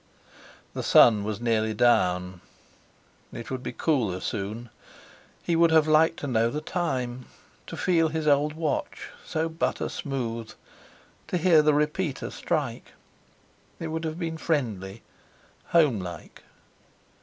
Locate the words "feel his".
7.77-8.27